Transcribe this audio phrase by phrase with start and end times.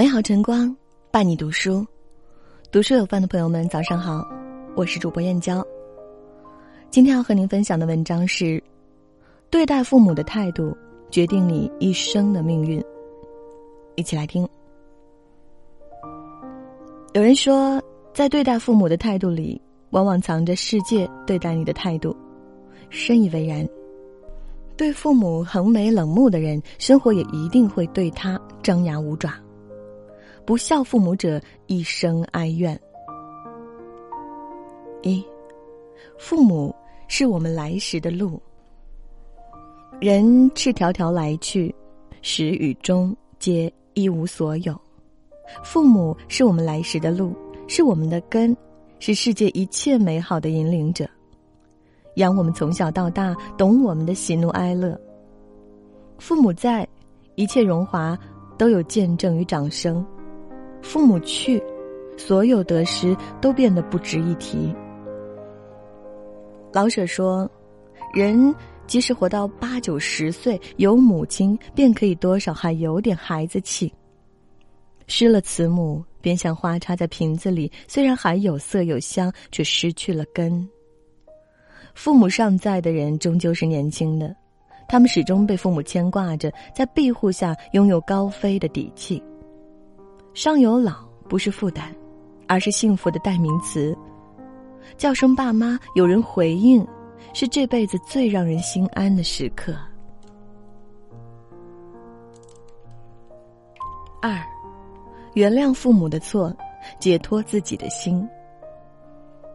[0.00, 0.74] 美好晨光
[1.10, 1.86] 伴你读书，
[2.72, 4.26] 读书有范的朋友们，早上好，
[4.74, 5.62] 我是主播燕娇。
[6.90, 8.64] 今天要和您分享的文章是：
[9.50, 10.74] 对待父母的态度
[11.10, 12.82] 决定你一生的命运。
[13.94, 14.48] 一起来听。
[17.12, 17.78] 有人说，
[18.14, 19.60] 在对待父母的态度里，
[19.90, 22.16] 往往藏着世界对待你的态度。
[22.88, 23.68] 深以为然。
[24.78, 29.34] 对父母横眉冷目的人，生活也一定会对他张牙舞爪。
[30.50, 32.76] 不孝父母者，一生哀怨。
[35.00, 35.24] 一，
[36.18, 36.74] 父母
[37.06, 38.42] 是我们来时的路。
[40.00, 41.72] 人赤条条来去，
[42.20, 44.76] 始与终皆一无所有。
[45.62, 47.32] 父母是我们来时的路，
[47.68, 48.56] 是我们的根，
[48.98, 51.08] 是世界一切美好的引领者。
[52.16, 55.00] 养我们从小到大，懂我们的喜怒哀乐。
[56.18, 56.84] 父母在，
[57.36, 58.18] 一切荣华
[58.58, 60.04] 都有见证与掌声；
[60.82, 61.62] 父母去，
[62.16, 64.74] 所有得失都变得不值一提。
[66.72, 67.50] 老舍说
[68.14, 68.54] ：“人
[68.86, 73.92] 即使活到八九十岁，有母亲便可以多少还有点孩子气。
[75.06, 80.68] 失了慈母，便像花插在瓶子里，虽然还有色有香，却失去了根。”
[81.94, 84.34] 父母尚在的人终究是年轻的，
[84.88, 89.20] 他们始终被父母牵挂着，在庇护下拥有高飞的底气。
[90.32, 91.92] 上有老不是负担，
[92.46, 93.96] 而是幸福的代名词。
[94.96, 96.86] 叫声爸妈，有人回应，
[97.32, 99.74] 是这辈子最让人心安的时刻。
[104.22, 104.38] 二，
[105.34, 106.54] 原谅父母的错，
[106.98, 108.26] 解脱自己的心。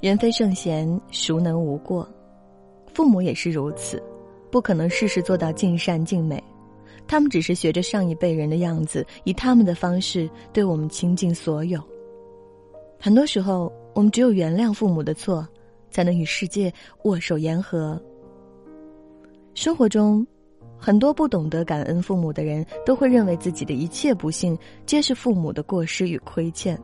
[0.00, 2.08] 人非圣贤，孰能无过？
[2.94, 4.02] 父母也是如此，
[4.50, 6.42] 不可能事事做到尽善尽美，
[7.08, 11.82] 他们只是学着上一辈人的样子，以他们的方式对我们倾尽所有。
[13.00, 15.46] 很多时候，我们只有原谅父母的错，
[15.90, 16.72] 才能与世界
[17.04, 18.00] 握手言和。
[19.54, 20.24] 生活中，
[20.76, 26.78] 很多不懂得感恩父母的人，都会认为自己的一切不幸皆是父母的过失与亏欠，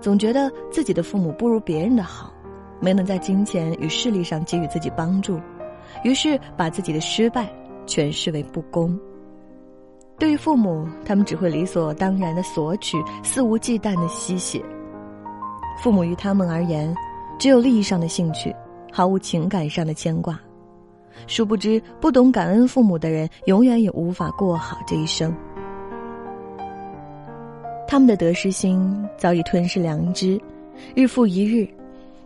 [0.00, 2.32] 总觉得自己的父母不如别人的好。
[2.80, 5.40] 没能在金钱与势力上给予自己帮助，
[6.04, 7.52] 于是把自己的失败
[7.86, 8.96] 诠释为不公。
[10.18, 14.60] 对于父母，他们只会理所当然的索取，肆无忌惮的吸血。
[15.80, 16.92] 父母于他们而言，
[17.38, 18.54] 只有利益上的兴趣，
[18.92, 20.38] 毫无情感上的牵挂。
[21.28, 25.32] 殊不知，不懂感恩父母的人，永远也无法过好这一生。
[27.86, 30.40] 他们的得失心早已吞噬良知，
[30.94, 31.68] 日复一日。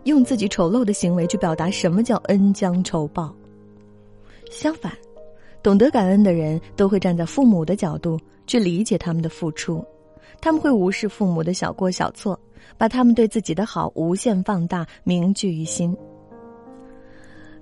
[0.05, 3.33] 用自己丑陋的行为去表达什么叫恩将仇报。
[4.51, 4.91] 相反，
[5.63, 9.83] 懂得感恩的人都会站在父母的角度去理解他们的付出，
[10.41, 12.37] 他们会无视父母的小过小错，
[12.77, 15.95] 把他们对自己的好无限放大，铭记于心。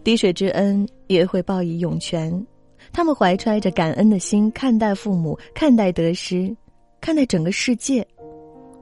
[0.04, 2.44] 滴水之恩也会报以涌泉，
[2.92, 6.52] 他们怀揣着感恩的心看待父母，看待得失，
[7.00, 8.06] 看待整个世界，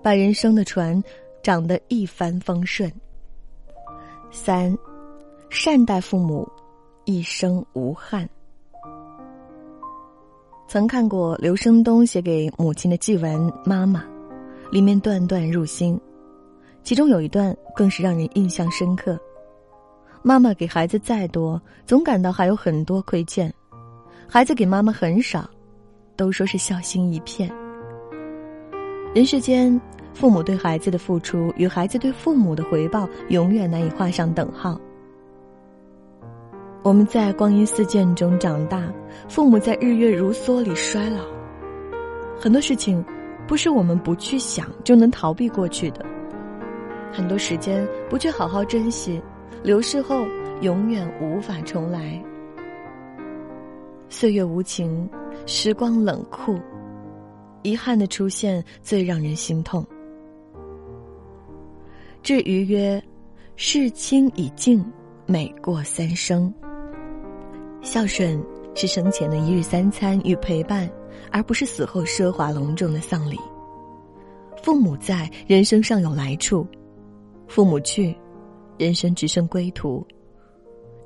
[0.02, 1.04] 把人生的船
[1.44, 2.90] 长得一帆风顺。
[4.32, 4.74] 三，
[5.50, 6.48] 善待父母，
[7.04, 8.30] 一生无憾。
[10.70, 13.36] 曾看过刘声东写给母亲的祭文
[13.66, 14.04] 《妈妈》，
[14.72, 16.00] 里面段段入心，
[16.84, 19.20] 其中有一段更是让人印象深刻。
[20.22, 23.50] 妈妈给孩子再多，总感到还有很多亏欠；
[24.28, 25.50] 孩子给妈妈很少，
[26.16, 27.52] 都说是孝心一片。
[29.16, 29.82] 人世间。
[30.12, 34.78] 父母对孩子的付出与孩子对父母的回报永远难以画上等号。
[36.82, 38.92] 我们在光阴似箭中长大，
[39.28, 41.26] 父母在日月如梭里衰老。
[42.40, 43.04] 很多事情，
[43.46, 46.06] 不是我们不去想就能逃避过去的。
[47.12, 49.22] 很多时间不去好好珍惜，
[49.62, 50.26] 流逝后
[50.62, 52.24] 永远无法重来。
[54.08, 55.08] 岁月无情，
[55.46, 56.58] 时光冷酷，
[57.62, 59.86] 遗憾的出现最让人心痛。
[62.24, 63.04] 至于曰
[63.58, 64.84] ：“事亲已尽，
[65.26, 66.52] 美过三生。”
[67.82, 68.44] 孝顺
[68.76, 70.90] 是生前的一日三餐与陪伴，
[71.32, 73.38] 而不是死后奢华隆重的丧礼。
[74.62, 76.66] 父母在，人生尚有来处；
[77.48, 78.16] 父母去，
[78.78, 80.06] 人生只剩归途。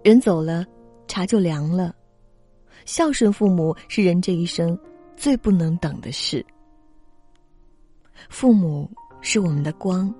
[0.03, 0.65] 人走了，
[1.07, 1.95] 茶就凉了。
[2.85, 4.77] 孝顺父母是人这一生
[5.15, 6.45] 最不能等的事。
[8.29, 8.89] 父母
[9.21, 10.13] 是我们的光。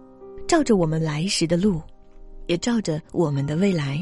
[0.45, 1.81] 照着我们来时的路，
[2.47, 3.97] 也照着我们的未来。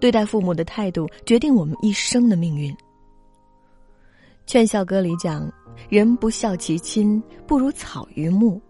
[0.00, 2.72] 对待父母的态度，决定我们一生的命运。
[4.46, 5.50] 《劝孝歌》里讲
[5.90, 8.60] ：“人不孝其亲，不如草于木。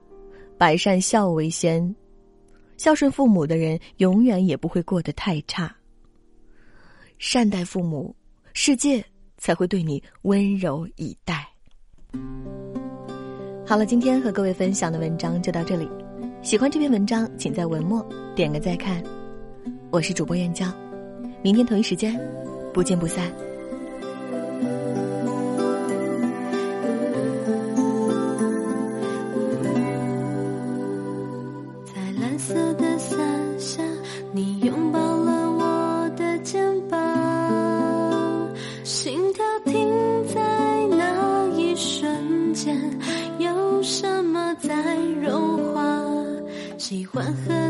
[0.57, 1.95] 百善孝为先，
[2.77, 5.73] 孝顺父母的人永远也不会过得太差。
[7.19, 8.15] 善待父母，
[8.55, 9.05] 世界
[9.37, 11.47] 才会对你温柔以待。
[13.65, 15.89] 好了，今天和各位分享的文章就到这里。
[16.43, 18.05] 喜欢这篇文章，请在文末
[18.35, 19.01] 点个再看。
[19.91, 20.67] 我是主播燕娇，
[21.43, 22.19] 明天同一时间
[22.73, 23.25] 不见不散。
[31.87, 33.19] 在蓝色的伞
[33.59, 33.83] 下
[34.33, 38.49] 你拥抱了我的肩膀
[38.85, 39.89] 心跳停
[40.27, 42.77] 在那一瞬间
[43.39, 45.99] 有什么在融化？
[46.77, 47.68] 喜欢和